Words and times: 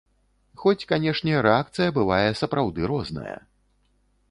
Хоць, 0.61 0.87
канешне, 0.91 1.35
рэакцыя 1.49 1.95
бывае 1.99 2.25
сапраўды 2.41 2.91
розная. 2.95 3.39